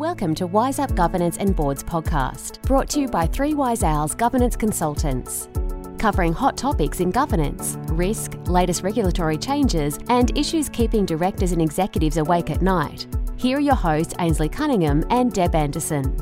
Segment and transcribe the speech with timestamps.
[0.00, 4.14] Welcome to Wise Up Governance and Boards podcast, brought to you by Three Wise Owls
[4.14, 5.50] Governance Consultants.
[5.98, 12.16] Covering hot topics in governance, risk, latest regulatory changes, and issues keeping directors and executives
[12.16, 13.14] awake at night.
[13.36, 16.16] Here are your hosts, Ainsley Cunningham and Deb Anderson.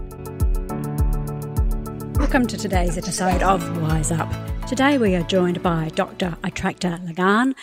[2.14, 4.28] Welcome to today's episode of Wise Up.
[4.66, 6.36] Today we are joined by Dr.
[6.42, 7.54] Attracta Lagan,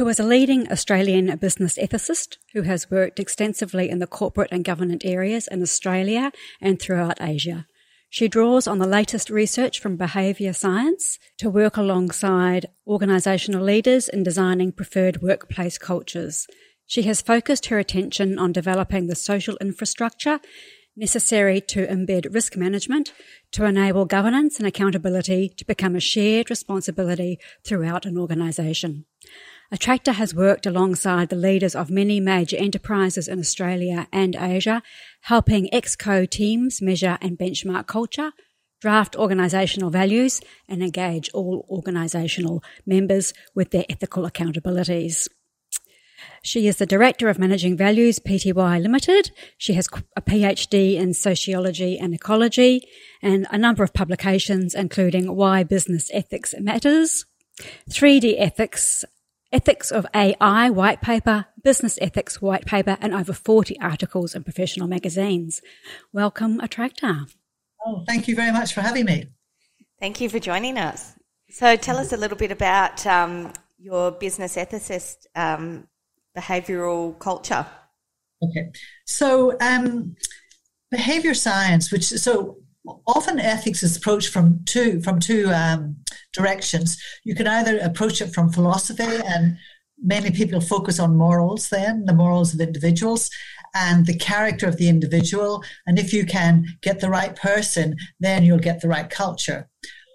[0.00, 4.64] who is a leading Australian business ethicist who has worked extensively in the corporate and
[4.64, 7.66] government areas in Australia and throughout Asia.
[8.08, 14.22] She draws on the latest research from behaviour science to work alongside organisational leaders in
[14.22, 16.46] designing preferred workplace cultures.
[16.86, 20.40] She has focused her attention on developing the social infrastructure
[20.96, 23.12] necessary to embed risk management
[23.52, 29.04] to enable governance and accountability to become a shared responsibility throughout an organisation.
[29.72, 34.82] Attracta has worked alongside the leaders of many major enterprises in Australia and Asia,
[35.22, 38.32] helping ExCo teams measure and benchmark culture,
[38.80, 45.28] draft organisational values, and engage all organisational members with their ethical accountabilities.
[46.42, 49.30] She is the Director of Managing Values Pty Limited.
[49.56, 49.86] She has
[50.16, 52.82] a PhD in Sociology and Ecology
[53.22, 57.24] and a number of publications, including Why Business Ethics Matters,
[57.88, 59.04] 3D Ethics,
[59.52, 64.86] Ethics of AI white paper, business ethics white paper, and over 40 articles in professional
[64.86, 65.60] magazines.
[66.12, 67.28] Welcome, Attracta.
[67.84, 69.26] Oh, thank you very much for having me.
[69.98, 71.14] Thank you for joining us.
[71.48, 75.88] So, tell us a little bit about um, your business ethicist um,
[76.36, 77.66] behavioral culture.
[78.40, 78.70] Okay,
[79.04, 80.14] so um,
[80.92, 82.58] behavior science, which so
[83.06, 85.96] often ethics is approached from two from two um,
[86.32, 87.00] directions.
[87.24, 89.56] You can either approach it from philosophy, and
[90.02, 91.68] many people focus on morals.
[91.68, 93.30] Then the morals of individuals
[93.74, 98.44] and the character of the individual, and if you can get the right person, then
[98.44, 99.68] you'll get the right culture.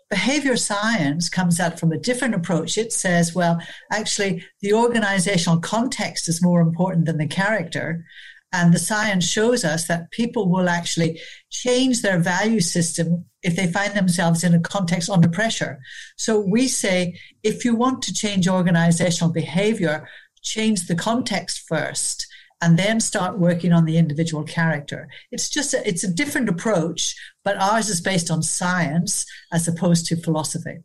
[0.09, 2.77] Behavior science comes out from a different approach.
[2.77, 3.59] It says, well,
[3.91, 8.05] actually, the organizational context is more important than the character.
[8.57, 13.67] And the science shows us that people will actually change their value system if they
[13.67, 15.81] find themselves in a context under pressure.
[16.15, 20.07] So we say if you want to change organizational behavior,
[20.41, 22.27] change the context first
[22.61, 25.09] and then start working on the individual character.
[25.33, 27.13] It's just a, it's a different approach,
[27.43, 30.77] but ours is based on science as opposed to philosophy.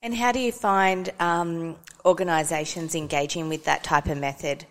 [0.00, 4.64] And how do you find um, organisations engaging with that type of method?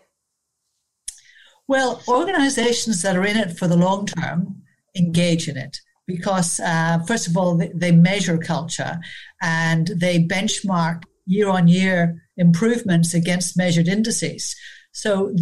[1.68, 4.62] Well, organizations that are in it for the long term
[4.96, 9.00] engage in it because, uh, first of all, they, measure culture
[9.41, 14.56] and they benchmark year on year improvements against measured indices.
[14.91, 15.34] So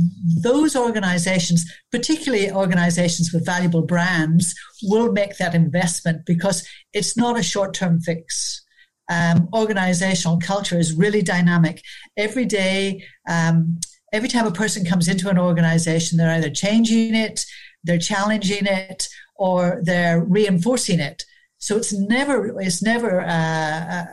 [0.42, 7.44] those organizations, particularly organizations with valuable brands, will make that investment because it's not a
[7.44, 8.64] short term fix.
[9.10, 11.82] Um, organizational culture is really dynamic.
[12.16, 13.80] Every day, um,
[14.12, 17.46] every time a person comes into an organization, they're either changing it,
[17.84, 21.24] they're challenging it, or they're reinforcing it.
[21.58, 24.06] So it's never it's never uh,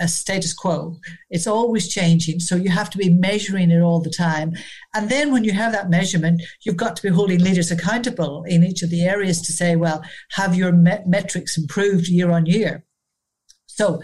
[0.00, 0.96] a status quo.
[1.28, 2.40] It's always changing.
[2.40, 4.54] So you have to be measuring it all the time.
[4.94, 8.64] And then when you have that measurement, you've got to be holding leaders accountable in
[8.64, 10.02] each of the areas to say, well,
[10.32, 12.84] have your met- metrics improved year on year?
[13.66, 14.02] So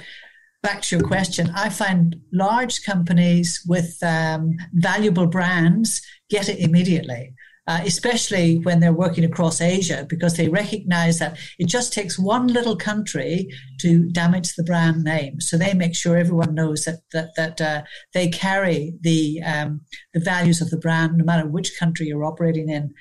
[0.67, 7.35] back to your question, I find large companies with um, valuable brands get it immediately.
[7.69, 12.47] Uh, especially when they're working across Asia, because they recognize that it just takes one
[12.47, 13.49] little country
[13.81, 15.41] to damage the brand name.
[15.41, 17.83] So they make sure everyone knows that that that uh,
[18.15, 19.81] they carry the um,
[20.15, 22.95] the values of the brand, no matter which country you're operating in.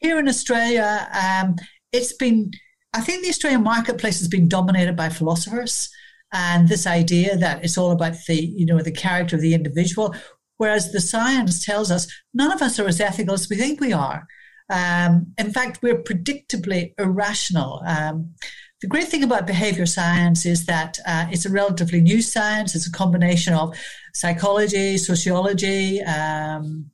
[0.00, 1.54] Here in Australia, um,
[1.92, 2.50] it's been.
[2.92, 5.90] I think the Australian marketplace has been dominated by philosophers
[6.32, 10.14] and this idea that it's all about the you know the character of the individual.
[10.56, 13.92] Whereas the science tells us none of us are as ethical as we think we
[13.92, 14.26] are.
[14.70, 17.80] Um, in fact we're predictably irrational.
[17.86, 18.34] Um,
[18.80, 22.74] the great thing about behavior science is that uh, it's a relatively new science.
[22.74, 23.76] It's a combination of
[24.14, 26.90] psychology sociology um,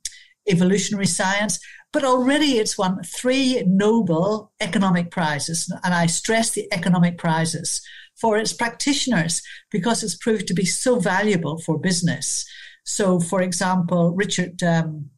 [0.47, 1.59] evolutionary science
[1.95, 7.81] but already it's won three Nobel economic prizes, and I stress the economic prizes
[8.25, 12.43] for its practitioners because it's proved to be so valuable for business.
[12.83, 15.11] So, for example, Richard um,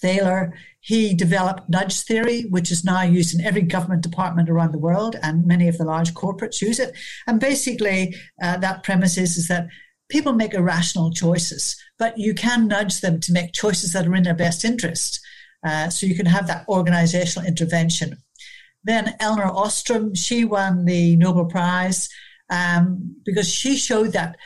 [0.00, 4.84] Thaler, he developed nudge theory, which is now used in every government department around the
[4.88, 6.96] world, and many of the large corporates use it.
[7.28, 9.68] And basically, uh, that premise is, is that
[10.08, 14.24] people make irrational choices, but you can nudge them to make choices that are in
[14.24, 15.20] their best interest.
[15.64, 18.16] Uh, so you can have that organizational intervention.
[18.84, 22.08] Then Elinor Ostrom, she won the Nobel Prize
[22.52, 24.36] um, because she showed that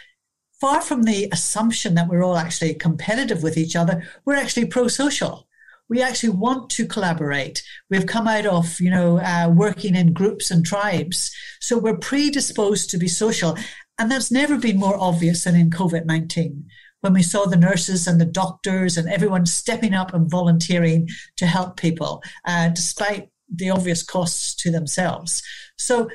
[0.61, 5.47] far from the assumption that we're all actually competitive with each other, we're actually pro-social.
[5.89, 7.63] We actually want to collaborate.
[7.91, 11.35] We've come out of, you know, uh, working in groups and tribes.
[11.61, 13.57] So we're predisposed to be social.
[13.99, 16.65] And that's never been more obvious than in COVID 19
[17.01, 21.47] when we saw the nurses and the doctors and everyone stepping up and volunteering to
[21.47, 25.43] help people, uh, despite the obvious costs to themselves.
[25.79, 26.09] So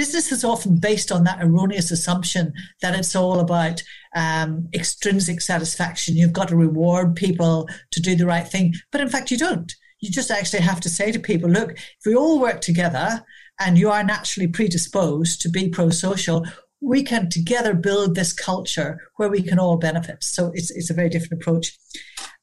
[0.00, 3.82] business is often based on that erroneous assumption that it's all about
[4.16, 6.16] um, extrinsic satisfaction.
[6.16, 8.72] You've got to reward people to do the right thing.
[8.92, 9.70] But in fact, you don't.
[9.98, 13.22] You just actually have to say to people, look, if we all work together
[13.60, 16.46] and you are naturally predisposed to be pro social,
[16.80, 20.24] we can together build this culture where we can all benefit.
[20.24, 21.78] So it's, it's a very different approach.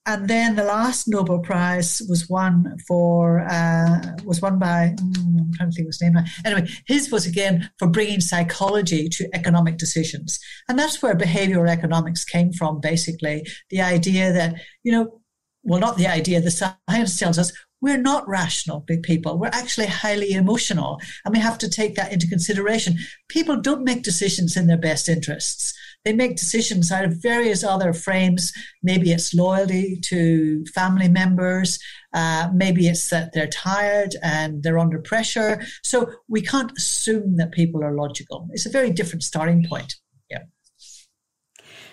[0.07, 5.53] And then the last Nobel Prize was won for uh, was won by mm, I'm
[5.53, 6.15] trying to think of his name.
[6.45, 10.39] Anyway, his was again for bringing psychology to economic decisions,
[10.69, 12.79] and that's where behavioral economics came from.
[12.79, 15.19] Basically, the idea that you know,
[15.63, 16.39] well, not the idea.
[16.39, 17.51] The science tells us
[17.81, 19.37] we're not rational big people.
[19.37, 22.95] We're actually highly emotional, and we have to take that into consideration.
[23.27, 25.73] People don't make decisions in their best interests
[26.05, 28.53] they make decisions out of various other frames.
[28.81, 31.79] Maybe it's loyalty to family members.
[32.13, 35.61] Uh, maybe it's that they're tired and they're under pressure.
[35.83, 38.47] So we can't assume that people are logical.
[38.51, 39.95] It's a very different starting point.
[40.29, 40.43] Yeah.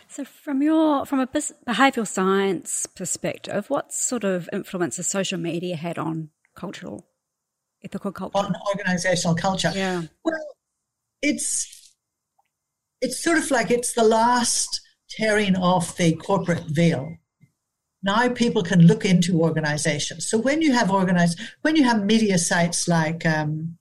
[0.09, 5.75] So, from your from a behavioural science perspective, what sort of influence has social media
[5.75, 7.09] had on cultural,
[7.85, 9.73] ethical culture, on organisational culture?
[9.75, 10.03] Yeah.
[10.25, 10.39] Well,
[11.21, 11.84] it's
[13.05, 14.81] it's sort of like it's the last
[15.11, 17.17] tearing off the corporate veil.
[18.03, 20.27] Now people can look into organizations.
[20.27, 23.77] So when you have organized, when you have media sites like, um,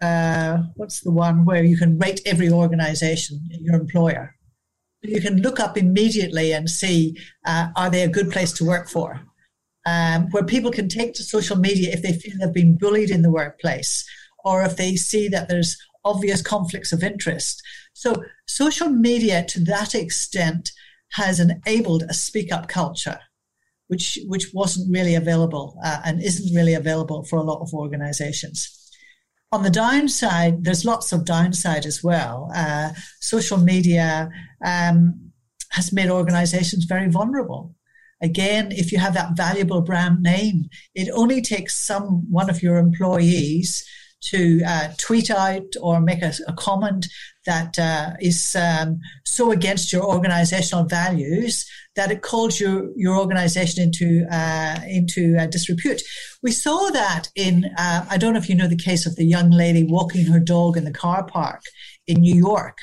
[0.00, 4.34] uh, what's the one where you can rate every organization, your employer,
[5.02, 8.88] you can look up immediately and see uh, are they a good place to work
[8.88, 9.20] for?
[9.84, 13.22] Um, where people can take to social media if they feel they've been bullied in
[13.22, 14.08] the workplace
[14.44, 17.62] or if they see that there's obvious conflicts of interest.
[17.94, 20.70] So social media to that extent
[21.12, 23.20] has enabled a speak up culture,
[23.88, 28.78] which, which wasn't really available uh, and isn't really available for a lot of organizations.
[29.52, 32.50] On the downside, there's lots of downside as well.
[32.54, 34.30] Uh, social media
[34.64, 35.32] um,
[35.72, 37.74] has made organizations very vulnerable.
[38.22, 42.78] Again, if you have that valuable brand name, it only takes some one of your
[42.78, 43.86] employees
[44.22, 47.06] to uh, tweet out or make a, a comment
[47.44, 53.82] that uh, is um, so against your organizational values that it calls your, your organization
[53.82, 56.00] into, uh, into uh, disrepute.
[56.42, 59.26] We saw that in, uh, I don't know if you know the case of the
[59.26, 61.62] young lady walking her dog in the car park
[62.06, 62.78] in New York.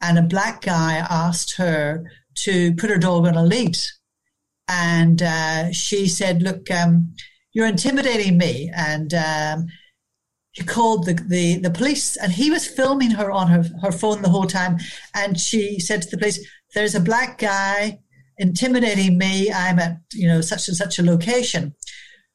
[0.00, 3.78] And a black guy asked her to put her dog on a lead.
[4.68, 7.14] And uh, she said, Look, um,
[7.52, 8.70] you're intimidating me.
[8.74, 9.66] And um,
[10.54, 14.22] he called the, the, the police and he was filming her on her, her phone
[14.22, 14.78] the whole time.
[15.12, 16.38] And she said to the police,
[16.74, 17.98] there's a black guy
[18.38, 19.52] intimidating me.
[19.52, 21.74] I'm at, you know, such and such a location.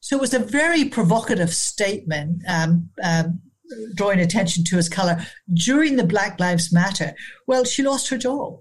[0.02, 3.42] So it was a very provocative statement, um, um,
[3.96, 7.14] drawing attention to his color during the Black Lives Matter.
[7.48, 8.60] Well, she lost her job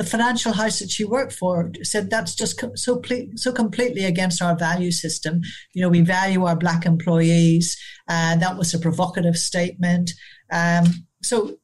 [0.00, 3.02] the financial house that she worked for said that's just so
[3.34, 5.42] so completely against our value system.
[5.74, 7.78] You know, we value our black employees,
[8.10, 10.10] and that was a provocative statement.
[10.52, 11.56] Um, so,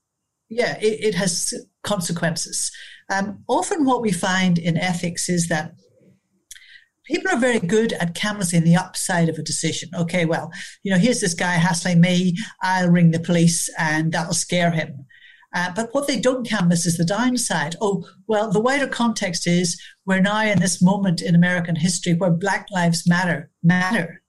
[0.48, 2.70] yeah, it, it has consequences.
[3.12, 5.72] Um, often, what we find in ethics is that
[7.04, 9.90] people are very good at canvassing the upside of a decision.
[9.98, 10.52] Okay, well,
[10.84, 12.36] you know, here's this guy hassling me.
[12.62, 15.04] I'll ring the police, and that'll scare him.
[15.52, 17.74] Uh, but what they don't canvass is the downside.
[17.80, 22.30] Oh, well, the wider context is we're now in this moment in American history where
[22.30, 24.22] Black Lives Matter matter.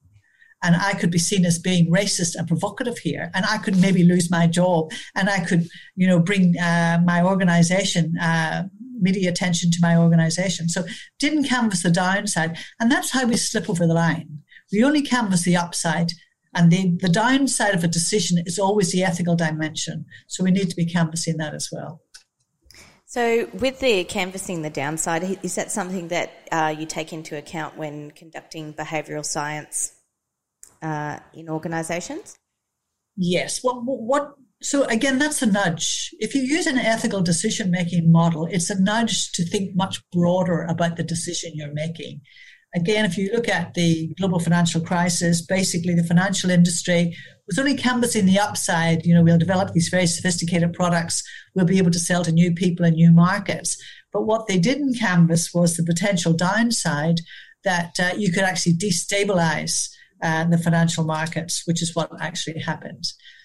[0.62, 3.30] And I could be seen as being racist and provocative here.
[3.34, 4.90] And I could maybe lose my job.
[5.14, 8.64] And I could, you know, bring uh, my organization, uh,
[9.00, 10.68] media attention to my organization.
[10.68, 10.84] So
[11.18, 12.58] didn't canvass the downside.
[12.80, 14.40] And that's how we slip over the line.
[14.72, 16.12] We only canvass the upside
[16.54, 20.06] and the, the downside of a decision is always the ethical dimension.
[20.26, 22.02] So we need to be canvassing that as well.
[23.06, 27.78] So, with the canvassing the downside, is that something that uh, you take into account
[27.78, 29.94] when conducting behavioural science
[30.82, 32.38] uh, in organisations?
[33.16, 33.62] Yes.
[33.62, 34.34] What, what?
[34.62, 36.10] So again, that's a nudge.
[36.18, 40.96] If you use an ethical decision-making model, it's a nudge to think much broader about
[40.96, 42.20] the decision you're making.
[42.74, 47.16] Again, if you look at the global financial crisis, basically the financial industry
[47.46, 49.06] was only canvassing the upside.
[49.06, 51.22] You know, we'll develop these very sophisticated products,
[51.54, 53.82] we'll be able to sell to new people in new markets.
[54.12, 57.20] But what they didn't canvass was the potential downside
[57.64, 59.88] that uh, you could actually destabilize
[60.22, 63.04] uh, the financial markets, which is what actually happened.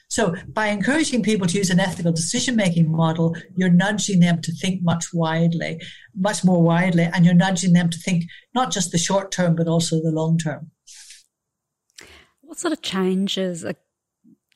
[0.09, 4.51] So, by encouraging people to use an ethical decision making model, you're nudging them to
[4.51, 5.81] think much widely,
[6.15, 9.67] much more widely, and you're nudging them to think not just the short term, but
[9.67, 10.69] also the long term.
[12.41, 13.75] What sort of changes are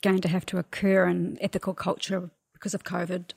[0.03, 3.31] going to have to occur in ethical culture because of COVID?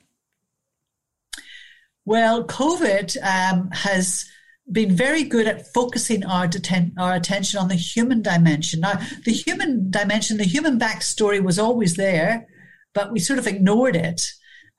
[2.04, 4.26] Well, COVID um, has
[4.72, 8.80] been very good at focusing our, deten- our attention on the human dimension.
[8.80, 12.46] Now, the human dimension, the human backstory was always there,
[12.94, 14.26] but we sort of ignored it.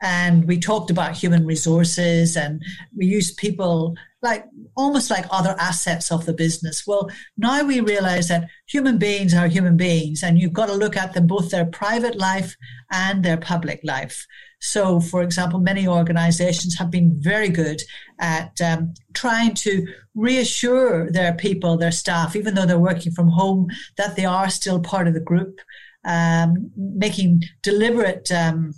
[0.03, 2.63] And we talked about human resources and
[2.97, 4.45] we used people like
[4.75, 6.83] almost like other assets of the business.
[6.87, 10.97] Well, now we realize that human beings are human beings and you've got to look
[10.97, 12.55] at them both their private life
[12.91, 14.25] and their public life.
[14.61, 17.81] So, for example, many organizations have been very good
[18.19, 23.67] at um, trying to reassure their people, their staff, even though they're working from home,
[23.97, 25.59] that they are still part of the group,
[26.05, 28.73] um, making deliberate um,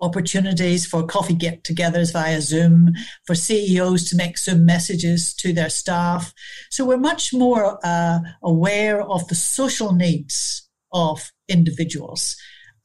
[0.00, 2.92] opportunities for coffee get togethers via Zoom,
[3.24, 6.34] for CEOs to make Zoom messages to their staff.
[6.68, 12.36] So we're much more uh, aware of the social needs of individuals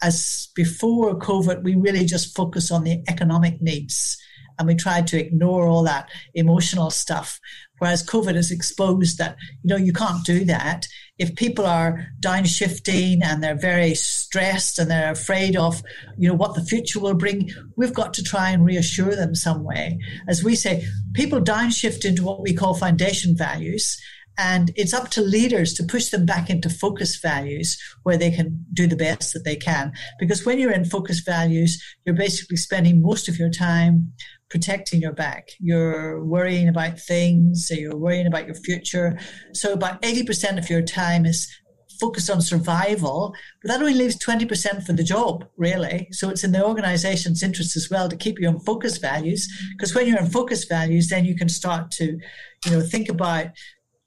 [0.02, 4.18] as before COVID, we really just focus on the economic needs
[4.60, 7.40] and we tried to ignore all that emotional stuff.
[7.80, 10.88] Whereas COVID has exposed that, you know, you can't do that.
[11.20, 15.84] If people are downshifting and they're very stressed and they're afraid of,
[16.18, 19.64] you know, what the future will bring, we've got to try and reassure them some
[19.64, 20.00] way.
[20.28, 24.00] As we say, people downshift into what we call foundation values.
[24.38, 28.66] And it's up to leaders to push them back into focus values where they can
[28.74, 29.94] do the best that they can.
[30.20, 34.14] Because when you're in focus values, you're basically spending most of your time
[34.50, 35.50] protecting your back.
[35.60, 39.20] You're worrying about things, so you're worrying about your future.
[39.54, 41.52] So about 80% of your time is
[42.00, 46.08] focused on survival, but that only leaves 20% for the job, really.
[46.12, 49.96] So it's in the organization's interest as well to keep you on focus values, because
[49.96, 52.20] when you're in focus values, then you can start to,
[52.66, 53.48] you know, think about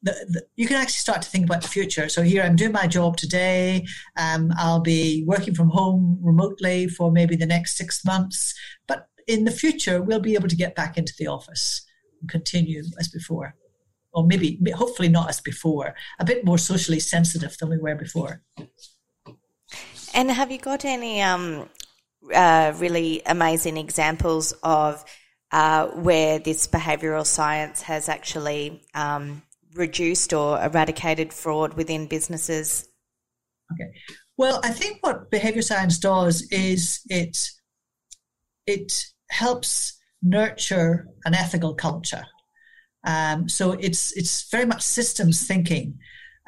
[0.03, 2.09] the, the, you can actually start to think about the future.
[2.09, 3.87] So here I'm doing my job today.
[4.17, 8.55] Um, I'll be working from home remotely for maybe the next six months.
[8.87, 11.87] But in the future, we'll be able to get back into the office
[12.21, 13.55] and continue as before.
[14.13, 18.43] Or maybe, hopefully not as before, a bit more socially sensitive than we were before.
[20.15, 21.69] And have you got any um,
[22.35, 25.05] uh, really amazing examples of
[25.53, 29.43] uh, where this behavioural science has actually um,
[29.75, 32.89] reduced or eradicated fraud within businesses?
[33.73, 33.91] Okay.
[34.37, 37.37] Well, I think what behavior science does is it
[38.67, 42.25] it helps nurture an ethical culture.
[43.07, 45.99] Um, so it's it's very much systems thinking.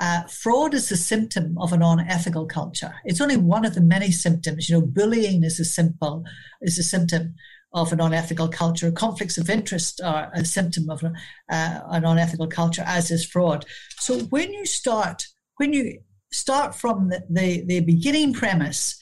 [0.01, 2.95] Uh, fraud is a symptom of an unethical culture.
[3.05, 4.69] It's only one of the many symptoms.
[4.69, 6.25] You know, bullying is a simple
[6.61, 7.35] is a symptom
[7.73, 8.91] of an unethical culture.
[8.91, 11.11] Conflicts of interest are a symptom of uh,
[11.49, 13.65] an unethical culture, as is fraud.
[13.99, 15.27] So when you start,
[15.57, 16.01] when you
[16.33, 18.99] start from the, the, the beginning premise,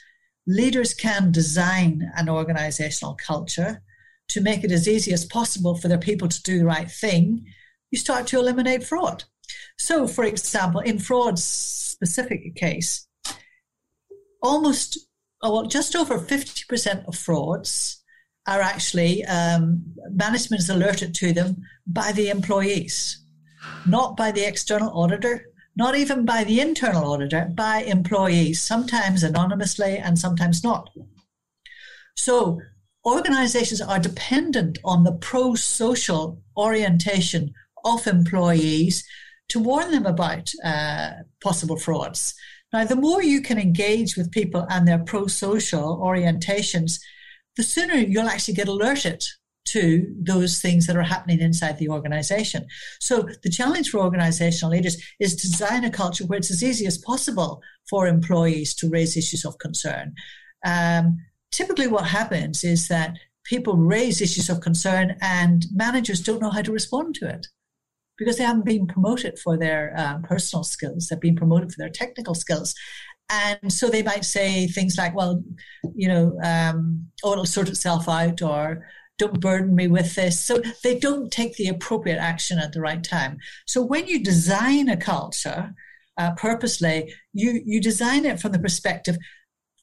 [0.47, 3.83] leaders can design an organizational culture
[4.29, 7.45] to make it as easy as possible for their people to do the right thing.
[7.91, 9.25] You start to eliminate fraud.
[9.79, 13.09] So, for example, in fraud's specific case,
[14.41, 14.99] almost,
[15.43, 18.00] oh, well, just over 50% of frauds
[18.51, 23.25] are actually um, management is alerted to them by the employees,
[23.87, 29.97] not by the external auditor, not even by the internal auditor, by employees, sometimes anonymously
[29.97, 30.91] and sometimes not.
[32.17, 32.61] So
[33.07, 37.55] organizations are dependent on the pro social orientation
[37.85, 39.05] of employees
[39.49, 42.35] to warn them about uh, possible frauds.
[42.73, 47.01] Now, the more you can engage with people and their pro social orientations,
[47.57, 49.25] the sooner you'll actually get alerted
[49.67, 52.67] to those things that are happening inside the organization.
[53.01, 56.87] So the challenge for organizational leaders is to design a culture where it's as easy
[56.87, 60.15] as possible for employees to raise issues of concern.
[60.65, 61.19] Um,
[61.53, 66.63] typically what happens is that people raise issues of concern and managers don't know how
[66.63, 67.47] to respond to it
[68.19, 71.09] because they haven't been promoted for their um, personal skills.
[71.09, 72.75] They've been promoted for their technical skills.
[73.31, 75.43] And so they might say things like, well,
[75.95, 78.87] you know, um, oh, it'll sort itself out, or
[79.19, 80.41] don't burden me with this.
[80.41, 83.39] So they don't take the appropriate action at the right time.
[83.67, 85.75] So when you design a culture
[86.17, 89.17] uh, purposely, you, you design it from the perspective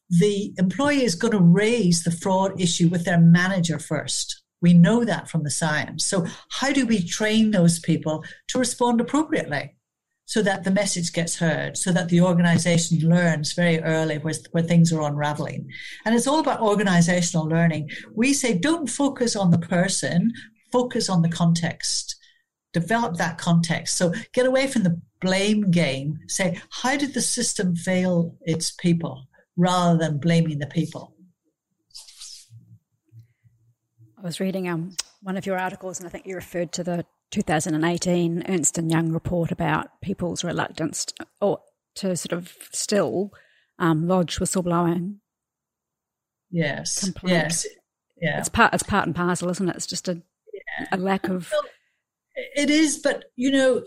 [0.10, 4.42] the employee is going to raise the fraud issue with their manager first.
[4.62, 6.06] We know that from the science.
[6.06, 9.76] So, how do we train those people to respond appropriately
[10.28, 14.62] so that the message gets heard, so that the organization learns very early where, where
[14.62, 15.70] things are unraveling?
[16.04, 17.90] And it's all about organizational learning.
[18.14, 20.34] We say don't focus on the person,
[20.70, 22.18] focus on the context.
[22.74, 23.96] Develop that context.
[23.96, 26.20] So, get away from the blame game.
[26.28, 31.16] Say, how did the system fail its people rather than blaming the people?
[34.18, 37.06] I was reading um, one of your articles, and I think you referred to the
[37.32, 41.60] 2018 Ernst and Young report about people's reluctance to, or
[41.96, 43.32] to sort of still
[43.80, 45.18] um, lodge whistleblowing.
[46.50, 47.04] Yes.
[47.04, 47.66] Complaints.
[47.66, 47.68] Yes.
[48.20, 48.40] Yeah.
[48.40, 48.74] It's part.
[48.74, 49.76] It's part and parcel, isn't it?
[49.76, 50.22] It's just a
[50.54, 50.88] yeah.
[50.92, 51.50] a lack of.
[51.52, 51.64] Well,
[52.56, 53.84] it is, but you know,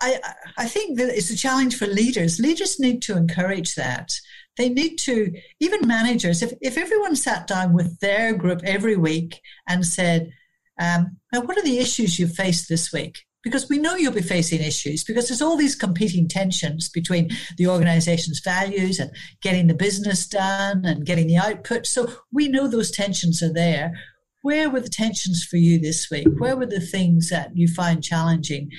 [0.00, 0.18] I
[0.56, 2.40] I think that it's a challenge for leaders.
[2.40, 4.12] Leaders need to encourage that
[4.56, 9.40] they need to even managers if, if everyone sat down with their group every week
[9.68, 10.30] and said
[10.78, 13.18] um, now what are the issues you've faced this week?
[13.42, 17.68] Because we know you'll be facing issues because there's all these competing tensions between the
[17.68, 21.86] organization's values and getting the business done and getting the output.
[21.86, 23.92] So we know those tensions are there.
[24.42, 26.26] Where were the tensions for you this week?
[26.38, 28.70] Where were the things that you find challenging?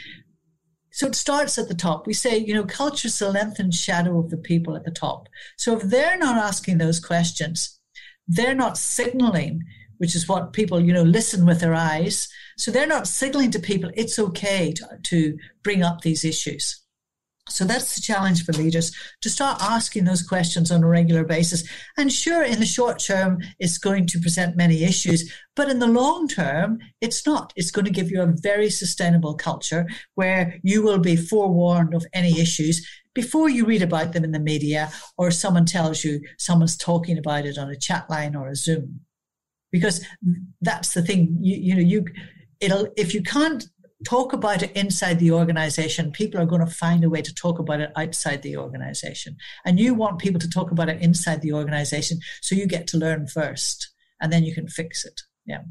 [0.91, 2.07] So it starts at the top.
[2.07, 4.91] We say, you know, culture is the length and shadow of the people at the
[4.91, 5.27] top.
[5.55, 7.79] So if they're not asking those questions,
[8.27, 9.61] they're not signaling,
[9.97, 12.27] which is what people, you know, listen with their eyes.
[12.57, 16.81] So they're not signaling to people it's okay to, to bring up these issues.
[17.49, 21.63] So that's the challenge for leaders to start asking those questions on a regular basis.
[21.97, 25.87] And sure, in the short term, it's going to present many issues, but in the
[25.87, 27.53] long term, it's not.
[27.55, 32.05] It's going to give you a very sustainable culture where you will be forewarned of
[32.13, 36.77] any issues before you read about them in the media or someone tells you someone's
[36.77, 38.99] talking about it on a chat line or a Zoom.
[39.77, 40.05] Because
[40.61, 42.05] that's the thing, you, you know, you,
[42.59, 43.65] it'll, if you can't
[44.05, 47.59] talk about it inside the organization, people are going to find a way to talk
[47.59, 49.37] about it outside the organization.
[49.65, 52.19] And you want people to talk about it inside the organization.
[52.41, 53.89] So you get to learn first
[54.21, 55.21] and then you can fix it.
[55.45, 55.61] Yeah.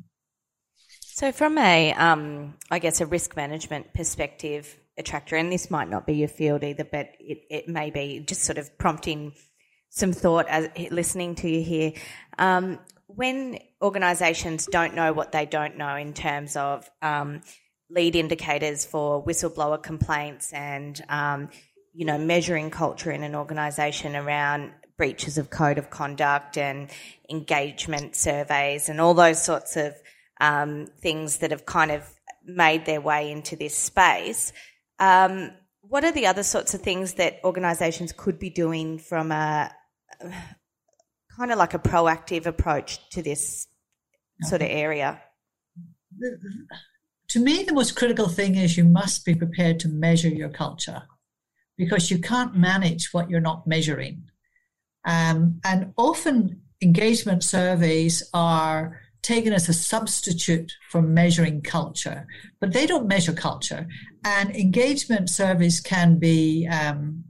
[1.01, 6.07] So, from a, um, I guess, a risk management perspective, Attracta, and this might not
[6.07, 9.33] be your field either, but it, it may be just sort of prompting
[9.88, 11.92] some thought as listening to you here.
[12.38, 17.43] Um, when organisations don't know what they don't know in terms of um,
[17.91, 21.49] lead indicators for whistleblower complaints and um,
[21.95, 26.91] you know measuring culture in an organisation around breaches of code of conduct and
[27.31, 29.95] engagement surveys and all those sorts of
[30.41, 32.03] um, things that have kind of
[32.45, 34.53] made their way into this space.
[34.99, 39.71] Um, what are the other sorts of things that organisations could be doing from a
[41.37, 43.66] kind of like a proactive approach to this
[44.42, 45.20] sort of area?
[47.29, 51.03] to me, the most critical thing is you must be prepared to measure your culture
[51.77, 54.22] because you can't manage what you're not measuring.
[55.05, 62.27] Um, and often engagement surveys are taken as a substitute for measuring culture,
[62.61, 63.87] but they don't measure culture.
[64.25, 67.25] And engagement surveys can be um,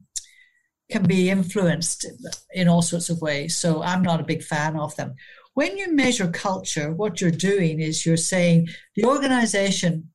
[0.90, 2.06] can be influenced
[2.52, 3.56] in all sorts of ways.
[3.56, 5.14] So I'm not a big fan of them.
[5.54, 10.10] When you measure culture, what you're doing is you're saying the organization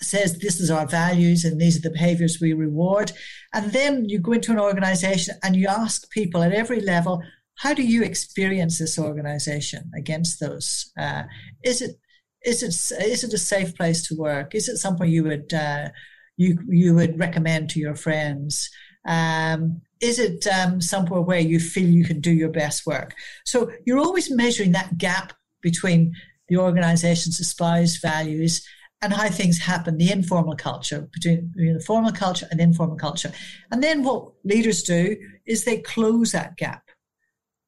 [0.00, 3.12] says this is our values and these are the behaviors we reward.
[3.52, 7.22] And then you go into an organization and you ask people at every level,
[7.56, 10.92] how do you experience this organization against those?
[10.98, 11.24] Uh,
[11.62, 11.96] is it
[12.44, 14.54] is it is it a safe place to work?
[14.54, 15.88] Is it somewhere you would uh,
[16.36, 18.70] you you would recommend to your friends?
[19.06, 23.14] Um, is it um, somewhere where you feel you can do your best work?
[23.44, 26.14] So you're always measuring that gap between
[26.48, 28.66] the organization's espoused values
[29.02, 33.32] and how things happen, the informal culture, between, the formal culture and informal culture.
[33.70, 36.82] And then what leaders do is they close that gap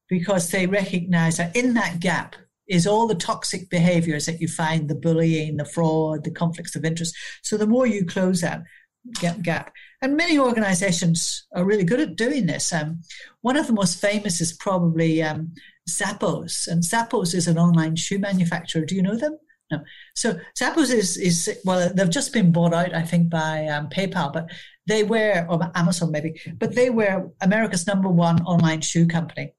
[0.09, 2.37] because they recognize that in that gap
[2.69, 6.85] is all the toxic behaviors that you find the bullying, the fraud, the conflicts of
[6.85, 7.15] interest.
[7.43, 8.63] So the more you close that,
[9.43, 9.73] gap.
[10.03, 12.73] And many organizations are really good at doing this.
[12.73, 13.03] Um,
[13.41, 15.53] one of the most famous is probably um,
[15.89, 16.69] Zappos.
[16.69, 18.85] And Zappos is an online shoe manufacturer.
[18.85, 19.39] Do you know them?
[19.71, 19.83] No.
[20.15, 24.33] So Zappos is, is well, they've just been bought out, I think, by um, PayPal,
[24.33, 24.51] but
[24.87, 29.55] they were, or Amazon maybe, but they were America's number one online shoe company.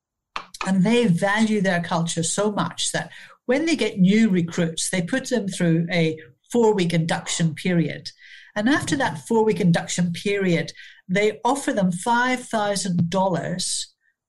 [0.65, 3.11] And they value their culture so much that
[3.45, 6.17] when they get new recruits, they put them through a
[6.51, 8.11] four week induction period.
[8.57, 10.73] And after that four week induction period,
[11.07, 13.85] they offer them $5,000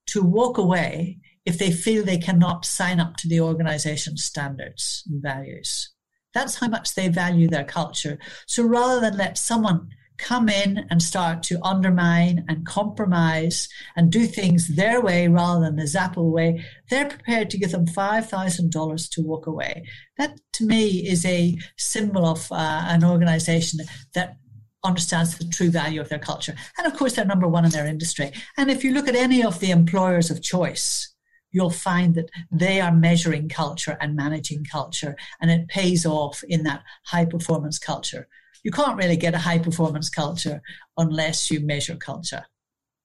[0.09, 5.23] to walk away if they feel they cannot sign up to the organization's standards and
[5.23, 5.93] values.
[6.35, 8.19] That's how much they value their culture.
[8.47, 9.89] So rather than let someone
[10.19, 15.77] come in and start to undermine and compromise and do things their way rather than
[15.77, 19.85] the Zappo way, they're prepared to give them $5,000 to walk away.
[20.17, 23.81] That to me is a symbol of uh, an organization
[24.15, 24.37] that
[24.85, 26.55] understands the true value of their culture.
[26.77, 28.33] And of course, they're number one in their industry.
[28.57, 31.13] And if you look at any of the employers of choice,
[31.51, 36.63] you'll find that they are measuring culture and managing culture, and it pays off in
[36.65, 38.29] that high performance culture
[38.69, 40.61] you can't really get a high performance culture
[40.99, 42.45] unless you measure culture.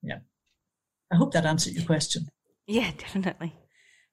[0.02, 0.18] Yeah.
[1.10, 2.28] I hope that answered your question.
[2.68, 3.56] Yeah, definitely.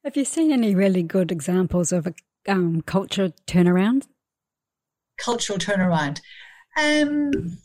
[0.04, 2.14] Have you seen any really good examples of a
[2.46, 4.06] um, culture turnaround?
[5.18, 6.20] Cultural turnaround.
[6.78, 7.58] Um,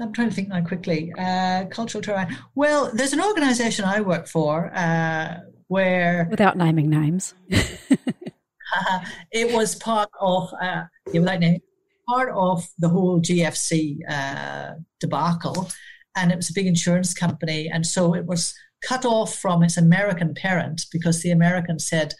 [0.00, 1.12] I'm trying to think now quickly.
[1.18, 2.34] Uh, cultural turnaround.
[2.54, 7.60] Well, there's an organisation I work for uh, where, without naming names, uh,
[9.32, 10.50] it was part of.
[10.54, 11.60] Uh, yeah, without naming
[12.08, 15.68] part of the whole GFC uh, debacle,
[16.16, 19.76] and it was a big insurance company, and so it was cut off from its
[19.76, 22.14] American parent because the Americans said,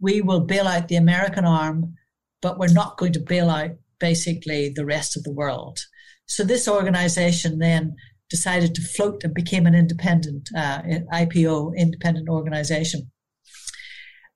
[0.00, 1.94] "We will bail out the American arm,
[2.40, 5.78] but we're not going to bail out basically the rest of the world."
[6.26, 7.96] So this organization then
[8.30, 13.10] decided to float and became an independent uh, IPO, independent organization.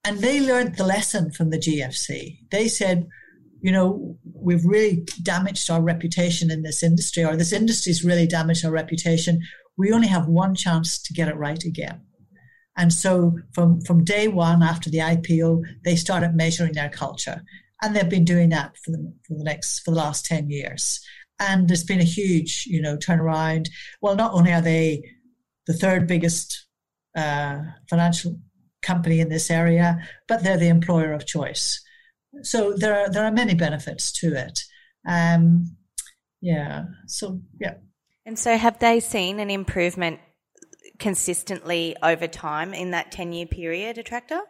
[0.05, 2.39] And they learned the lesson from the GFC.
[2.51, 3.09] They said,
[3.61, 8.65] you know, we've really damaged our reputation in this industry, or this industry's really damaged
[8.65, 9.41] our reputation.
[9.77, 12.03] We only have one chance to get it right again.
[12.77, 17.43] And so from, from day one after the IPO, they started measuring their culture.
[17.83, 21.01] And they've been doing that for the, for the next, for the last 10 years.
[21.41, 23.69] And there's been a huge, you know, turnaround.
[24.01, 25.03] Well, not only are they
[25.67, 26.67] the third biggest
[27.17, 27.59] uh,
[27.91, 28.39] financial
[28.83, 31.81] company in this area, but they're the employer of choice
[32.43, 34.61] so there are there are many benefits to it.
[35.07, 35.77] Um,
[36.41, 36.85] yeah.
[37.07, 37.75] So yeah.
[38.27, 40.21] And so, have they seen an improvement
[40.99, 44.41] consistently over time in that ten year period, Attracta?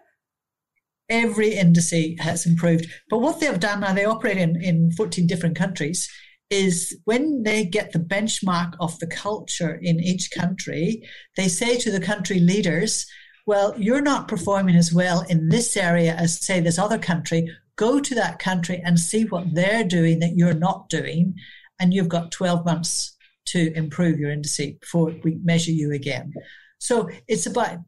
[1.09, 5.57] Every industry has improved, but what they've done now, they operate in, in 14 different
[5.57, 6.07] countries,
[6.51, 11.03] is when they get the benchmark of the culture in each country,
[11.37, 13.07] they say to the country leaders,
[13.47, 18.01] well, you're not performing as well in this area as, say, this other country go
[18.01, 21.35] to that country and see what they're doing that you're not doing.
[21.81, 26.35] And you've got 12 months to improve your indice before we measure you again.
[26.79, 27.79] So it's about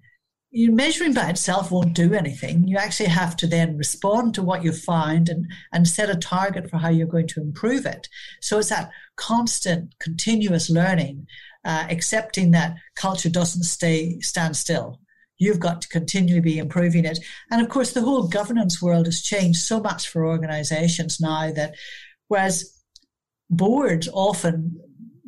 [0.53, 2.67] you measuring by itself won't do anything.
[2.67, 6.71] You actually have to then respond to what you find and, and set a target
[6.71, 8.09] for how you're going to improve it.
[8.41, 11.27] So it's that constant, continuous learning,
[11.65, 14.99] uh, accepting that culture doesn't stay stand still
[15.41, 17.19] you've got to continually be improving it.
[17.51, 21.75] And of course, the whole governance world has changed so much for organizations now that
[22.29, 22.77] whereas
[23.49, 24.79] boards often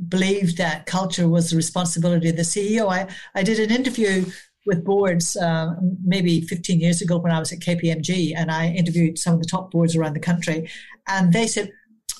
[0.09, 4.25] believed that culture was the responsibility of the CEO, I, I did an interview
[4.67, 9.19] with boards uh, maybe 15 years ago when I was at KPMG, and I interviewed
[9.19, 10.71] some of the top boards around the country,
[11.09, 11.73] and they said,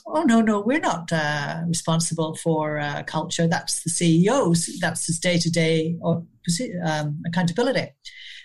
[0.07, 3.47] oh no no we're not uh, responsible for uh, culture.
[3.47, 5.99] That's the ceo's that's his day-to-day
[6.85, 7.89] um, accountability.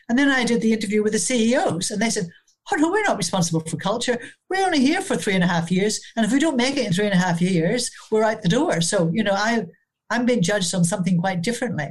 [0.10, 2.28] And then i did the interview with the ceos and they said
[2.72, 4.20] oh no we're not responsible for culture.
[4.50, 6.86] We're only here for three and a half years and if we don't make it
[6.86, 8.82] in three and a half years we're out the door.
[8.82, 9.66] So you know i
[10.10, 11.90] i'm being judged on something quite differently.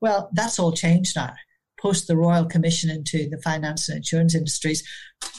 [0.00, 1.34] Well that's all changed now.
[1.80, 4.86] Post the Royal Commission into the finance and insurance industries,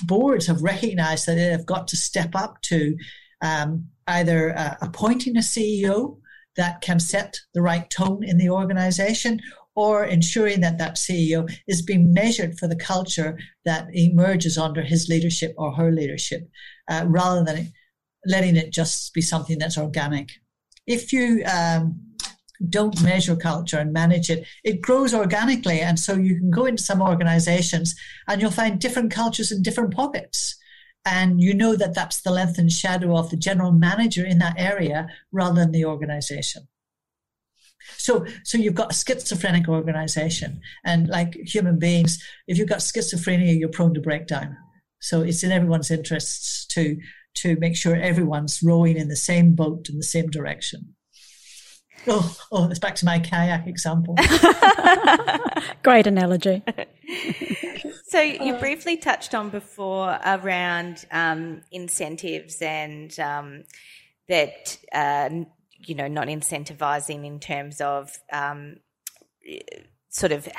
[0.03, 2.97] boards have recognized that they have got to step up to
[3.41, 6.17] um, either uh, appointing a CEO
[6.57, 9.39] that can set the right tone in the organization
[9.75, 15.07] or ensuring that that CEO is being measured for the culture that emerges under his
[15.07, 16.49] leadership or her leadership,
[16.89, 17.71] uh, rather than
[18.25, 20.29] letting it just be something that's organic.
[20.87, 21.99] If you um,
[22.69, 25.79] don't measure culture and manage it, it grows organically.
[25.79, 27.95] And so you can go into some organizations
[28.27, 30.57] and you'll find different cultures in different pockets
[31.05, 34.59] and you know that that's the length and shadow of the general manager in that
[34.59, 36.67] area rather than the organization.
[37.97, 40.61] So so you've got a schizophrenic organization.
[40.83, 44.57] And like human beings if you've got schizophrenia you're prone to breakdown
[45.01, 46.97] so it's in everyone's interests to
[47.33, 50.95] to make sure everyone's rowing in the same boat in the same direction.
[52.07, 54.15] Oh oh it's back to my kayak example.
[55.83, 56.63] Great analogy
[58.11, 63.63] So you briefly touched on before around um, incentives and um,
[64.27, 65.29] that uh,
[65.77, 68.81] you know not incentivizing in terms of um,
[70.09, 70.49] sort of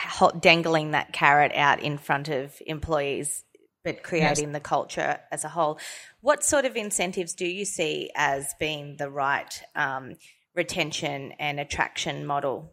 [0.41, 3.45] dangling that carrot out in front of employees,
[3.85, 4.55] but creating yes.
[4.55, 5.79] the culture as a whole.
[6.23, 10.15] What sort of incentives do you see as being the right um,
[10.55, 12.73] retention and attraction model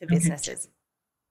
[0.00, 0.68] for businesses?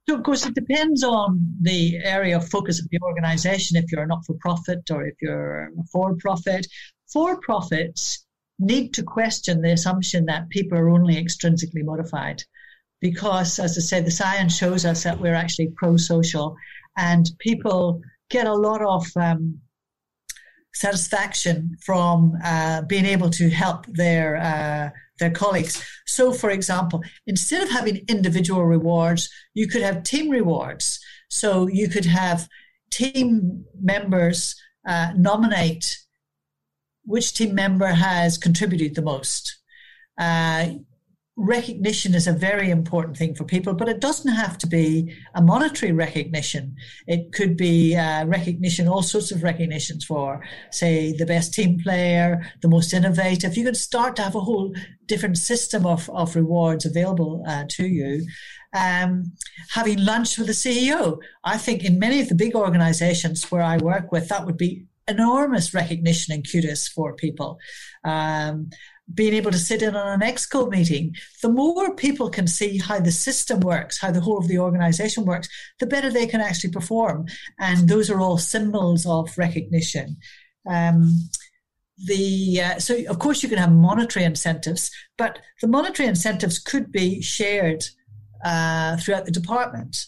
[0.08, 3.76] So, of course, it depends on the area of focus of the organization.
[3.76, 6.68] If you're a not for profit or if you're a for profit,
[7.12, 8.26] for profits
[8.60, 12.44] need to question the assumption that people are only extrinsically modified.
[13.02, 16.56] Because, as I said, the science shows us that we're actually pro social
[16.98, 19.60] and people get a lot of um,
[20.74, 25.84] satisfaction from uh, being able to help their uh, their colleagues.
[26.06, 31.00] So, for example, instead of having individual rewards, you could have team rewards.
[31.30, 32.48] So you could have
[32.92, 34.56] team members
[34.88, 35.98] uh, nominate
[37.04, 39.58] which team member has contributed the most.
[40.18, 40.70] Uh,
[41.38, 45.42] recognition is a very important thing for people, but it doesn't have to be a
[45.42, 46.76] monetary recognition.
[47.08, 52.42] It could be uh, recognition, all sorts of recognitions for, say, the best team player,
[52.62, 53.58] the most innovative.
[53.58, 54.74] You could start to have a whole
[55.08, 58.26] different system of, of rewards available uh, to you.
[58.74, 59.34] Um,
[59.72, 61.20] having lunch with the CEO.
[61.44, 64.86] I think in many of the big organizations where I work with, that would be
[65.08, 67.60] enormous recognition and kudos for people.
[68.04, 68.70] Um,
[69.14, 73.00] being able to sit in on an exco meeting, the more people can see how
[73.00, 75.48] the system works, how the whole of the organization works,
[75.80, 77.26] the better they can actually perform.
[77.60, 80.18] And those are all symbols of recognition.
[80.68, 81.30] Um,
[81.98, 86.92] the uh, so of course you can have monetary incentives, but the monetary incentives could
[86.92, 87.86] be shared
[88.44, 90.06] uh, throughout the department.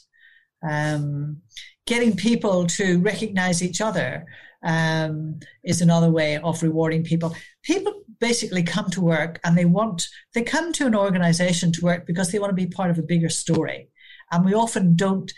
[0.67, 1.41] Um,
[1.85, 4.25] getting people to recognize each other
[4.63, 7.33] um, is another way of rewarding people.
[7.63, 12.05] People basically come to work and they want, they come to an organization to work
[12.05, 13.89] because they want to be part of a bigger story.
[14.31, 15.31] And we often don't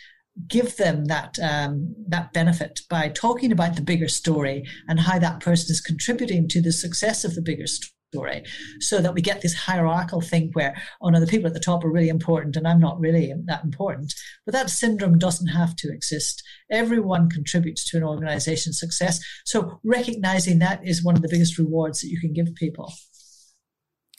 [0.47, 5.41] give them that um, that benefit by talking about the bigger story and how that
[5.41, 8.43] person is contributing to the success of the bigger story story
[8.79, 11.83] so that we get this hierarchical thing where oh no the people at the top
[11.83, 14.13] are really important and i'm not really that important.
[14.45, 16.43] But that syndrome doesn't have to exist.
[16.71, 19.19] Everyone contributes to an organization's success.
[19.45, 22.93] So recognizing that is one of the biggest rewards that you can give people.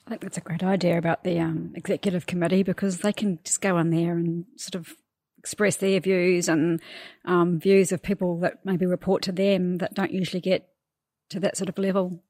[0.07, 3.61] I think that's a great idea about the um, executive committee because they can just
[3.61, 4.95] go in there and sort of
[5.39, 6.81] express their views and
[7.25, 10.69] um, views of people that maybe report to them that don't usually get
[11.31, 12.23] to that sort of level.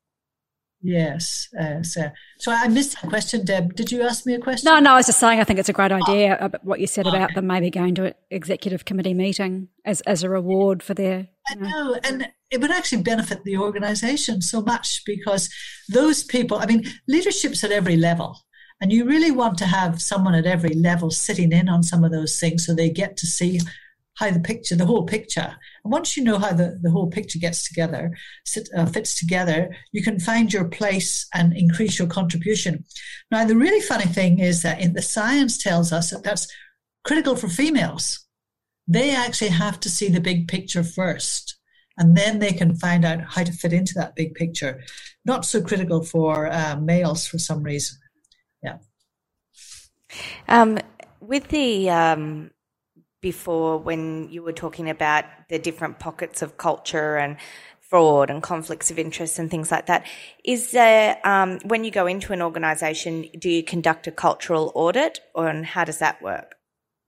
[0.82, 1.48] Yes.
[1.58, 3.74] Uh, so, so I missed that question, Deb.
[3.74, 4.66] Did you ask me a question?
[4.66, 4.92] No, no.
[4.92, 6.38] I was just saying I think it's a great idea.
[6.40, 6.58] Oh.
[6.62, 10.30] What you said about them maybe going to an executive committee meeting as as a
[10.30, 11.28] reward for their.
[11.48, 15.50] I know, and it would actually benefit the organisation so much because
[15.88, 16.58] those people.
[16.58, 18.38] I mean, leadership's at every level.
[18.82, 22.12] And you really want to have someone at every level sitting in on some of
[22.12, 23.60] those things so they get to see
[24.20, 25.56] how the picture, the whole picture.
[25.82, 29.74] And once you know how the, the whole picture gets together, sit, uh, fits together,
[29.92, 32.84] you can find your place and increase your contribution.
[33.30, 36.46] Now, the really funny thing is that in the science tells us that that's
[37.02, 38.26] critical for females.
[38.86, 41.56] They actually have to see the big picture first,
[41.96, 44.82] and then they can find out how to fit into that big picture.
[45.24, 47.96] Not so critical for uh, males for some reason.
[48.62, 48.78] Yeah.
[50.46, 50.78] Um,
[51.20, 52.50] with the um,
[53.20, 57.36] before when you were talking about the different pockets of culture and
[57.80, 60.06] fraud and conflicts of interest and things like that.
[60.44, 65.18] Is there, um, when you go into an organisation, do you conduct a cultural audit
[65.34, 66.54] or and how does that work?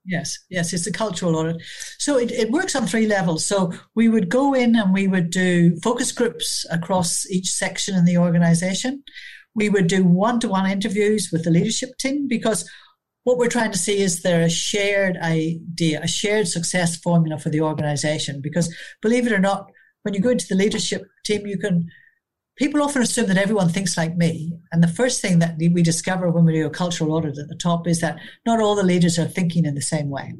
[0.05, 1.63] Yes, yes, it's a cultural audit.
[1.99, 3.47] So it, it works on three levels.
[3.47, 8.05] So we would go in and we would do focus groups across each section in
[8.05, 9.05] the organisation.
[9.55, 12.69] We would do one to one interviews with the leadership team because
[13.25, 17.51] what we're trying to see is there a shared idea, a shared success formula for
[17.51, 18.41] the organization?
[18.41, 19.71] Because believe it or not,
[20.03, 21.89] when you go into the leadership team, you can,
[22.57, 24.53] people often assume that everyone thinks like me.
[24.73, 27.55] And the first thing that we discover when we do a cultural audit at the
[27.55, 30.35] top is that not all the leaders are thinking in the same way.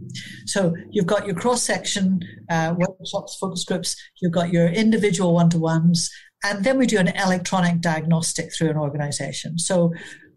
[0.47, 5.51] So you've got your cross section uh, workshops, focus groups, you've got your individual one
[5.51, 6.11] to ones,
[6.45, 9.59] and then we do an electronic diagnostic through an organization.
[9.59, 9.93] So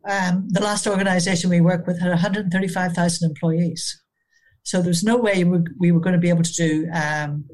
[0.09, 4.01] um, the last organization we worked with had 135,000 employees.
[4.63, 7.45] So there's no way we were going to be able to do, um,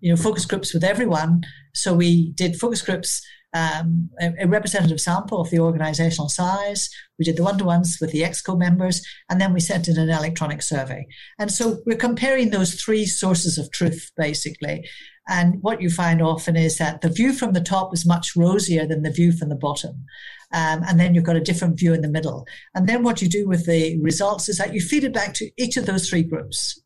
[0.00, 1.42] you know, focus groups with everyone.
[1.74, 3.24] So we did focus groups
[3.56, 6.90] um, a, representative sample of the organizational size.
[7.18, 9.98] We did the one to ones with the EXCO members, and then we sent in
[9.98, 11.06] an electronic survey.
[11.38, 14.86] And so we're comparing those three sources of truth, basically.
[15.28, 18.86] And what you find often is that the view from the top is much rosier
[18.86, 20.04] than the view from the bottom.
[20.52, 22.46] Um, and then you've got a different view in the middle.
[22.74, 25.50] And then what you do with the results is that you feed it back to
[25.56, 26.80] each of those three groups.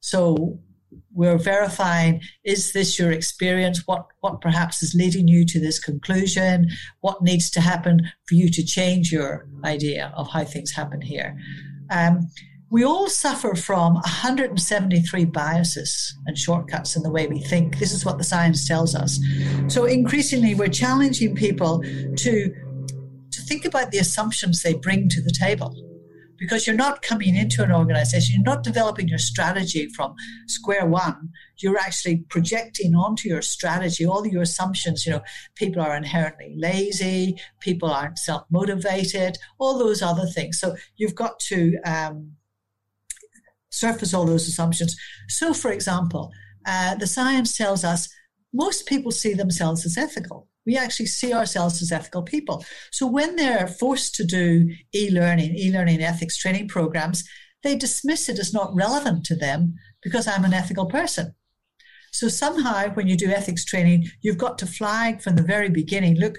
[0.00, 0.58] So
[1.12, 6.68] we're verifying is this your experience what what perhaps is leading you to this conclusion
[7.00, 11.36] what needs to happen for you to change your idea of how things happen here
[11.90, 12.26] um,
[12.70, 18.04] we all suffer from 173 biases and shortcuts in the way we think this is
[18.04, 19.18] what the science tells us
[19.68, 21.82] so increasingly we're challenging people
[22.16, 22.54] to
[23.30, 25.74] to think about the assumptions they bring to the table
[26.38, 30.14] because you're not coming into an organization, you're not developing your strategy from
[30.46, 31.30] square one.
[31.58, 35.04] You're actually projecting onto your strategy all your assumptions.
[35.04, 35.22] You know,
[35.56, 40.60] people are inherently lazy, people aren't self motivated, all those other things.
[40.60, 42.36] So you've got to um,
[43.70, 44.96] surface all those assumptions.
[45.28, 46.30] So, for example,
[46.66, 48.08] uh, the science tells us
[48.52, 52.62] most people see themselves as ethical we actually see ourselves as ethical people.
[52.92, 57.24] So when they're forced to do e-learning, e-learning ethics training programs,
[57.62, 61.34] they dismiss it as not relevant to them because I'm an ethical person.
[62.12, 66.16] So somehow when you do ethics training, you've got to flag from the very beginning,
[66.16, 66.36] look,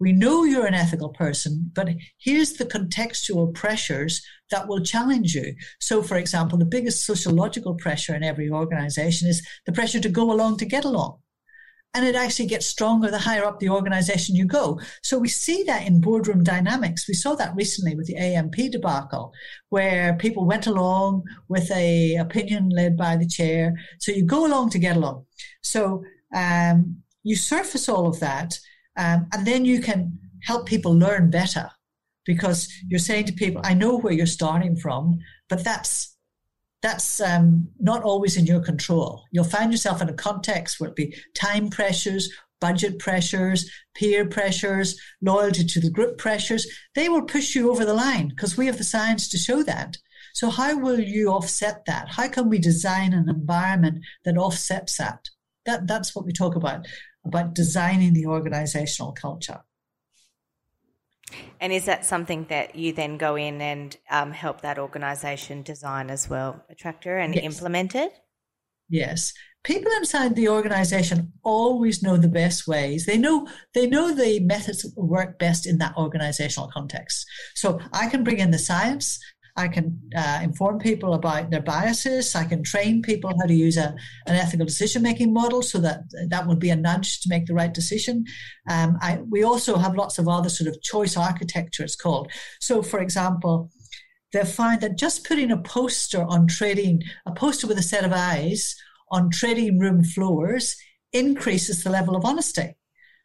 [0.00, 5.54] we know you're an ethical person, but here's the contextual pressures that will challenge you.
[5.80, 10.30] So, for example, the biggest sociological pressure in every organization is the pressure to go
[10.30, 11.18] along to get along
[11.94, 14.80] and it actually gets stronger the higher up the organization you go.
[15.02, 17.08] So we see that in boardroom dynamics.
[17.08, 19.32] We saw that recently with the AMP debacle,
[19.70, 23.74] where people went along with a opinion led by the chair.
[23.98, 25.24] So you go along to get along.
[25.62, 28.58] So um, you surface all of that,
[28.98, 31.70] um, and then you can help people learn better
[32.26, 36.14] because you're saying to people, I know where you're starting from, but that's
[36.80, 39.24] that's um, not always in your control.
[39.32, 45.00] You'll find yourself in a context where it be time pressures, budget pressures, peer pressures,
[45.20, 46.68] loyalty to the group pressures.
[46.94, 49.96] They will push you over the line because we have the science to show that.
[50.34, 52.10] So how will you offset that?
[52.10, 55.30] How can we design an environment that offsets that?
[55.66, 56.86] That that's what we talk about
[57.24, 59.60] about designing the organizational culture.
[61.60, 66.10] And is that something that you then go in and um, help that organisation design
[66.10, 67.44] as well, Attracta, and yes.
[67.44, 68.12] implement it?
[68.88, 69.32] Yes.
[69.64, 73.04] People inside the organization always know the best ways.
[73.04, 77.26] They know they know the methods that work best in that organizational context.
[77.54, 79.18] So I can bring in the science,
[79.58, 82.34] I can uh, inform people about their biases.
[82.36, 83.94] I can train people how to use a,
[84.26, 87.54] an ethical decision making model so that that would be a nudge to make the
[87.54, 88.24] right decision.
[88.70, 92.30] Um, I, we also have lots of other sort of choice architecture, it's called.
[92.60, 93.70] So, for example,
[94.32, 98.12] they find that just putting a poster on trading, a poster with a set of
[98.12, 98.76] eyes
[99.10, 100.76] on trading room floors
[101.12, 102.76] increases the level of honesty.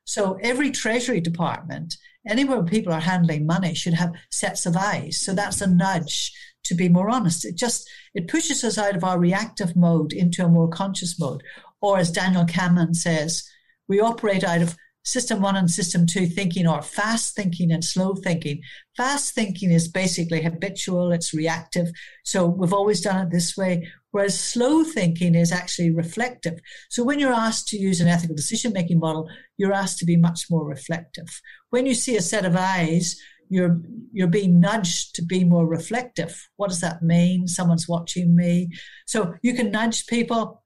[0.05, 1.95] So every treasury department
[2.27, 5.19] anywhere people are handling money should have sets of eyes.
[5.19, 6.31] So that's a nudge
[6.65, 7.45] to be more honest.
[7.45, 11.43] It just it pushes us out of our reactive mode into a more conscious mode.
[11.81, 13.43] Or as Daniel Kahneman says,
[13.87, 18.15] we operate out of system one and system two thinking or fast thinking and slow
[18.15, 18.61] thinking.
[18.95, 21.91] Fast thinking is basically habitual, it's reactive.
[22.23, 23.91] So we've always done it this way.
[24.11, 26.59] Whereas slow thinking is actually reflective.
[26.89, 30.15] So when you're asked to use an ethical decision making model, you're asked to be
[30.15, 31.41] much more reflective.
[31.73, 33.81] When you see a set of eyes, you're
[34.11, 36.47] you're being nudged to be more reflective.
[36.57, 37.47] What does that mean?
[37.47, 38.69] Someone's watching me.
[39.07, 40.63] So you can nudge people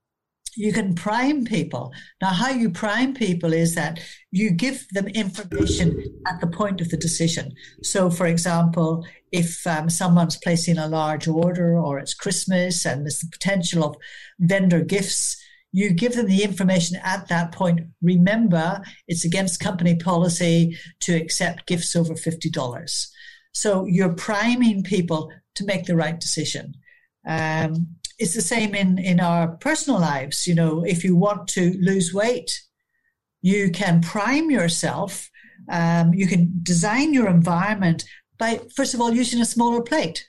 [0.57, 1.93] you can prime people.
[2.19, 3.99] Now, how you prime people is that
[4.31, 7.53] you give them information at the point of the decision.
[7.83, 13.19] So, for example, if um, someone's placing a large order or it's Christmas and there's
[13.19, 13.97] the potential of
[14.39, 15.37] vendor gifts,
[15.71, 17.81] you give them the information at that point.
[18.01, 23.07] Remember, it's against company policy to accept gifts over $50.
[23.51, 26.73] So you're priming people to make the right decision.
[27.27, 27.87] Um,
[28.19, 30.47] it's the same in, in our personal lives.
[30.47, 32.61] You know, if you want to lose weight,
[33.41, 35.29] you can prime yourself.
[35.69, 38.05] Um, you can design your environment
[38.37, 40.27] by, first of all, using a smaller plate.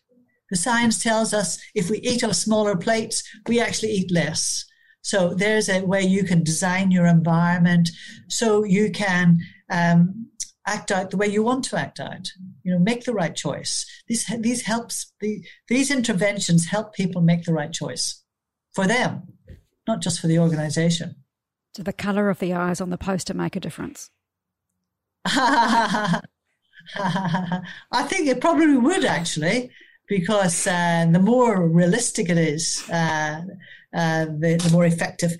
[0.50, 4.64] The science tells us if we eat on smaller plates, we actually eat less.
[5.02, 7.90] So there's a way you can design your environment
[8.28, 9.38] so you can
[9.70, 10.28] um,
[10.66, 12.30] act out the way you want to act out.
[12.62, 13.86] You know, make the right choice.
[14.06, 18.22] These these helps the, these interventions help people make the right choice
[18.74, 19.34] for them,
[19.86, 21.16] not just for the organization.
[21.74, 24.10] Do the color of the eyes on the poster make a difference?
[25.24, 26.22] I
[28.04, 29.70] think it probably would actually,
[30.06, 33.42] because uh, the more realistic it is, uh,
[33.94, 35.32] uh, the, the, more effective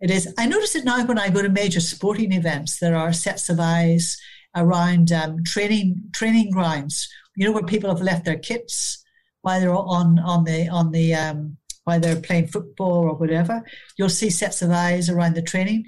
[0.00, 0.32] it is.
[0.36, 2.80] I notice it now when I go to major sporting events.
[2.80, 4.20] There are sets of eyes
[4.56, 7.08] around um, training training grounds.
[7.36, 9.02] You know where people have left their kits
[9.42, 13.62] while they're on on the on the um, while they're playing football or whatever.
[13.96, 15.86] You'll see sets of eyes around the training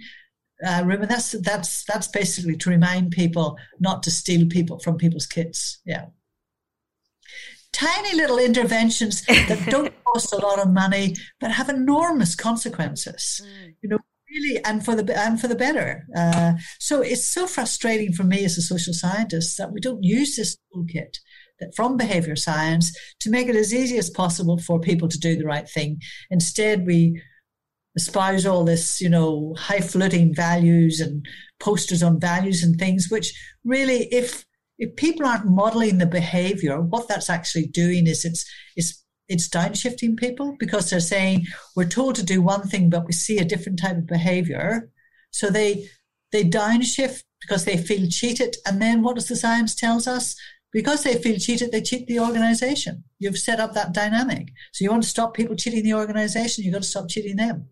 [0.65, 4.97] uh, room, and that's that's that's basically to remind people not to steal people from
[4.97, 5.81] people's kits.
[5.85, 6.07] Yeah
[7.75, 13.43] tiny little interventions that don't cost a lot of money but have enormous consequences.
[13.45, 13.75] Mm.
[13.83, 13.99] You know,
[14.31, 16.07] really, and for the and for the better.
[16.17, 20.37] Uh, so it's so frustrating for me as a social scientist that we don't use
[20.37, 21.19] this toolkit
[21.61, 25.37] that from behavior science to make it as easy as possible for people to do
[25.37, 26.01] the right thing.
[26.31, 27.21] Instead, we
[27.97, 31.25] espouse all this, you know, high-fluting values and
[31.61, 33.33] posters on values and things, which
[33.65, 34.45] really, if
[34.85, 38.45] if people aren't modeling the behavior, what that's actually doing is it's
[38.77, 43.13] it's it's downshifting people because they're saying we're told to do one thing, but we
[43.13, 44.91] see a different type of behavior.
[45.31, 45.89] So they
[46.33, 48.57] they downshift because they feel cheated.
[48.67, 50.37] And then what does the science tells us?
[50.71, 53.05] Because they feel cheated, they cheat the organization.
[53.19, 54.53] You've set up that dynamic.
[54.73, 57.69] So you want to stop people cheating the organization, you've got to stop cheating them.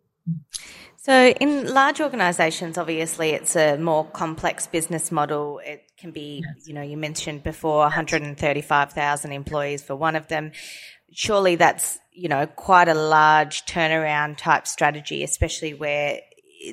[1.05, 5.61] So, in large organisations, obviously, it's a more complex business model.
[6.03, 6.67] Can be, yes.
[6.69, 10.51] you know, you mentioned before 135,000 employees for one of them.
[11.13, 16.21] Surely that's, you know, quite a large turnaround type strategy, especially where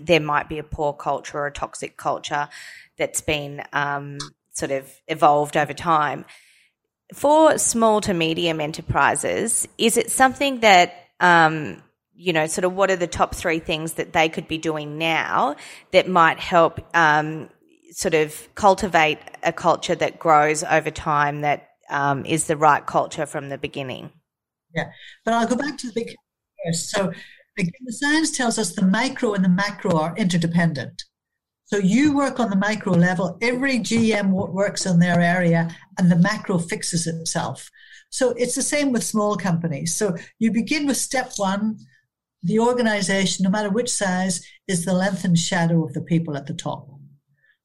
[0.01, 2.49] there might be a poor culture or a toxic culture
[2.97, 4.17] that's been um,
[4.51, 6.25] sort of evolved over time.
[7.13, 11.83] For small to medium enterprises, is it something that um,
[12.15, 14.97] you know, sort of what are the top three things that they could be doing
[14.97, 15.55] now
[15.91, 17.49] that might help um,
[17.91, 23.25] sort of cultivate a culture that grows over time that um, is the right culture
[23.25, 24.11] from the beginning?
[24.75, 24.91] Yeah,
[25.25, 26.15] but I'll go back to the big.
[26.73, 27.11] So
[27.57, 31.03] again, the science tells us the micro and the macro are interdependent.
[31.65, 36.15] So you work on the micro level, every GM works on their area, and the
[36.15, 37.69] macro fixes itself.
[38.09, 39.95] So it's the same with small companies.
[39.95, 41.77] So you begin with step one,
[42.41, 46.47] the organization, no matter which size, is the length and shadow of the people at
[46.47, 46.89] the top.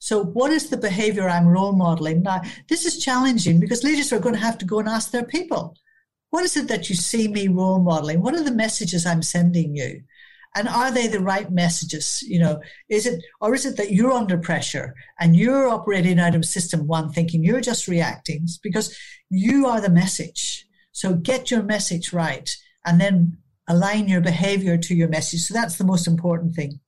[0.04, 2.24] So, what is the behavior I'm role modeling?
[2.24, 5.24] Now, this is challenging because leaders are going to have to go and ask their
[5.24, 5.78] people,
[6.28, 8.20] what is it that you see me role modeling?
[8.20, 10.02] What are the messages I'm sending you?
[10.54, 12.20] And are they the right messages?
[12.20, 16.34] You know, is it, or is it that you're under pressure and you're operating out
[16.34, 18.94] of system one thinking you're just reacting because
[19.30, 20.66] you are the message.
[20.92, 23.38] So get your message right and then
[23.68, 25.40] align your behavior to your message.
[25.40, 26.78] So that's the most important thing.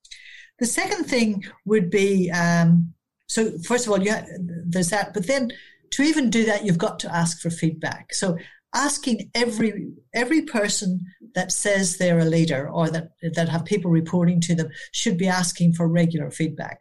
[0.58, 2.92] The second thing would be um,
[3.26, 5.50] so first of all, you have, there's that, but then
[5.92, 8.14] to even do that, you've got to ask for feedback.
[8.14, 8.38] So
[8.74, 11.00] asking every every person
[11.34, 15.28] that says they're a leader or that that have people reporting to them should be
[15.28, 16.80] asking for regular feedback.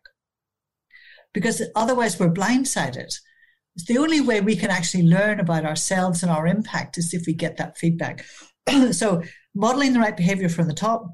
[1.33, 3.13] Because otherwise we're blindsided.
[3.75, 7.25] It's the only way we can actually learn about ourselves and our impact is if
[7.27, 8.25] we get that feedback.
[8.91, 9.21] So
[9.53, 11.05] modeling the right behavior from the top,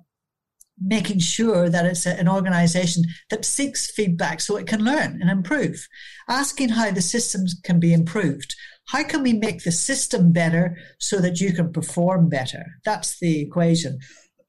[0.84, 5.88] making sure that it's an organization that seeks feedback so it can learn and improve,
[6.28, 8.56] asking how the systems can be improved.
[8.88, 12.66] How can we make the system better so that you can perform better?
[12.84, 14.00] That's the equation.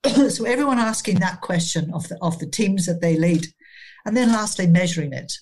[0.29, 3.47] so everyone asking that question of the of the teams that they lead,
[4.05, 5.33] and then lastly measuring it.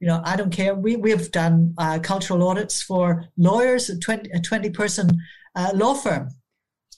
[0.00, 0.74] You know, I don't care.
[0.74, 5.08] We we have done uh, cultural audits for lawyers, a twenty a twenty person
[5.54, 6.28] uh, law firm,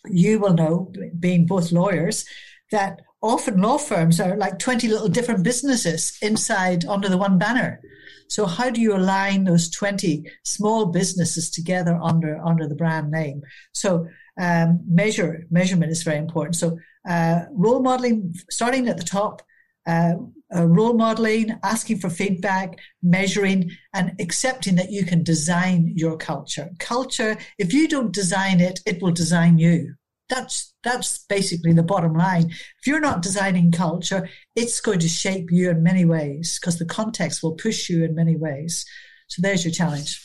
[0.07, 2.25] you will know, being both lawyers,
[2.71, 7.81] that often law firms are like 20 little different businesses inside under the one banner.
[8.29, 13.43] So how do you align those 20 small businesses together under, under the brand name?
[13.73, 14.07] So
[14.39, 16.57] um, measure measurement is very important.
[16.57, 19.43] So uh, role modeling, starting at the top,
[19.87, 20.15] uh,
[20.55, 26.71] uh, role modeling, asking for feedback, measuring, and accepting that you can design your culture.
[26.79, 29.95] Culture, if you don't design it, it will design you.
[30.29, 32.51] That's that's basically the bottom line.
[32.51, 36.87] If you're not designing culture, it's going to shape you in many ways because the
[36.87, 38.87] context will push you in many ways.
[39.29, 40.21] So there's your challenge.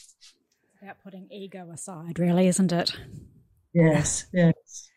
[0.82, 2.94] About putting ego aside, really, isn't it?
[3.74, 4.54] Yes, yes.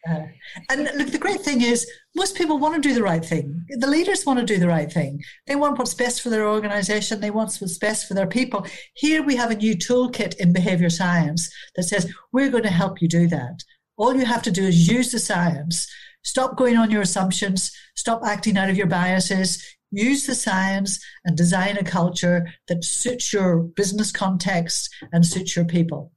[0.08, 0.22] Uh,
[0.70, 1.86] and look, the great thing is,
[2.16, 3.64] most people want to do the right thing.
[3.68, 5.22] The leaders want to do the right thing.
[5.46, 7.20] They want what's best for their organization.
[7.20, 8.66] They want what's best for their people.
[8.94, 13.02] Here we have a new toolkit in behavior science that says we're going to help
[13.02, 13.62] you do that.
[14.02, 15.86] All you have to do is use the science.
[16.24, 17.70] Stop going on your assumptions.
[17.94, 19.64] Stop acting out of your biases.
[19.92, 25.66] use the science and design a culture that suits your business context and suits your
[25.66, 26.10] people.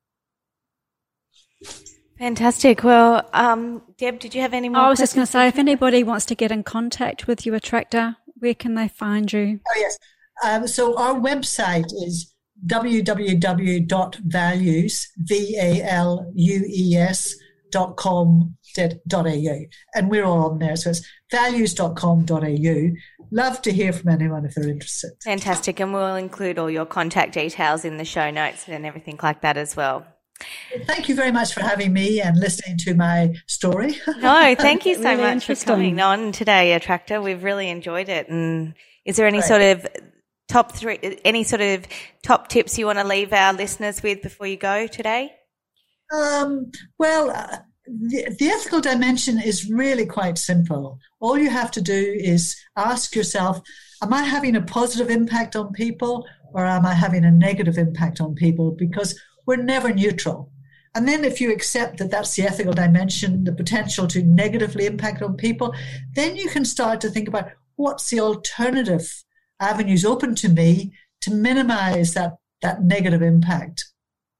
[2.17, 2.83] Fantastic.
[2.83, 4.81] Well, um, Deb, did you have any more?
[4.81, 7.51] I was just going to say, if anybody wants to get in contact with you,
[7.51, 9.59] Attracta, where can they find you?
[9.67, 9.99] Oh, yes.
[10.43, 12.33] Um, so our website is
[12.65, 13.87] www.values,
[15.17, 16.55] V-A-L-U-E-S
[17.75, 18.55] dot com
[19.05, 19.59] dot au.
[19.95, 20.77] And we're all on there.
[20.77, 22.91] So it's values.com.au.
[23.31, 25.11] Love to hear from anyone if they're interested.
[25.21, 25.81] Fantastic.
[25.81, 29.57] And we'll include all your contact details in the show notes and everything like that
[29.57, 30.05] as well.
[30.85, 33.95] Thank you very much for having me and listening to my story.
[34.19, 37.21] no, thank you so really much for coming on today, Attracta.
[37.21, 38.29] We've really enjoyed it.
[38.29, 38.73] And
[39.03, 39.47] is there any Great.
[39.47, 39.87] sort of
[40.47, 41.85] top three, any sort of
[42.23, 45.33] top tips you want to leave our listeners with before you go today?
[46.13, 50.99] Um, well, uh, the, the ethical dimension is really quite simple.
[51.19, 53.61] All you have to do is ask yourself,
[54.01, 58.21] am I having a positive impact on people or am I having a negative impact
[58.21, 58.71] on people?
[58.71, 60.51] Because we're never neutral.
[60.95, 65.21] And then if you accept that that's the ethical dimension, the potential to negatively impact
[65.21, 65.75] on people,
[66.13, 69.23] then you can start to think about what's the alternative
[69.59, 73.85] avenues open to me to minimize that, that negative impact.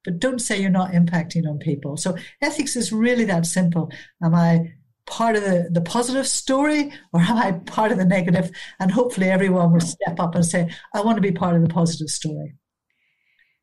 [0.06, 1.98] But don't say you're not impacting on people.
[1.98, 3.92] So ethics is really that simple.
[4.24, 4.74] Am I
[5.08, 8.52] part of the, the positive story or am I part of the negative?
[8.80, 11.70] And hopefully everyone will step up and say, I want to be part of the
[11.70, 12.56] positive story.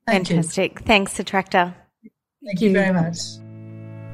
[0.07, 0.81] Thank Fantastic.
[0.81, 0.87] You.
[0.87, 1.75] Thanks, Attracta.
[2.45, 3.19] Thank you very much.